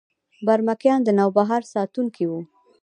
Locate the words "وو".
2.27-2.39